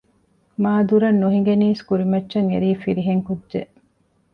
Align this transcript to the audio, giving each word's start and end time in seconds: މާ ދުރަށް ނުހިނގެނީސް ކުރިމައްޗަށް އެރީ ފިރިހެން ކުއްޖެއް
މާ 0.63 0.73
ދުރަށް 0.89 1.19
ނުހިނގެނީސް 1.21 1.81
ކުރިމައްޗަށް 1.87 2.49
އެރީ 2.51 2.69
ފިރިހެން 2.83 3.23
ކުއްޖެއް 3.27 3.73